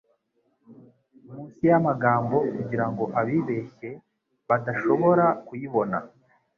Munsi 1.31 1.63
yamagambo 1.71 2.37
kugirango 2.57 3.03
abibeshye 3.19 3.89
badashobora 4.47 5.25
kuyibona, 5.47 5.97